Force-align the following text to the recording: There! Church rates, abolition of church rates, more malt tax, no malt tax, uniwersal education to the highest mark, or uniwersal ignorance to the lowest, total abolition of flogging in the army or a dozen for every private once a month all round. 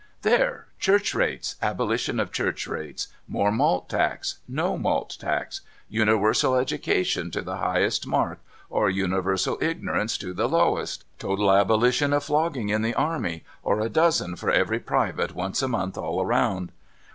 There! 0.23 0.65
Church 0.79 1.13
rates, 1.13 1.57
abolition 1.61 2.19
of 2.19 2.31
church 2.31 2.65
rates, 2.65 3.09
more 3.27 3.51
malt 3.51 3.87
tax, 3.87 4.39
no 4.47 4.75
malt 4.75 5.15
tax, 5.19 5.61
uniwersal 5.93 6.59
education 6.59 7.29
to 7.29 7.43
the 7.43 7.57
highest 7.57 8.07
mark, 8.07 8.39
or 8.67 8.89
uniwersal 8.89 9.61
ignorance 9.61 10.17
to 10.17 10.33
the 10.33 10.49
lowest, 10.49 11.05
total 11.19 11.51
abolition 11.51 12.13
of 12.13 12.23
flogging 12.23 12.69
in 12.69 12.81
the 12.81 12.95
army 12.95 13.43
or 13.61 13.79
a 13.79 13.89
dozen 13.89 14.35
for 14.35 14.49
every 14.49 14.79
private 14.79 15.35
once 15.35 15.61
a 15.61 15.67
month 15.67 15.99
all 15.99 16.25
round. 16.25 16.71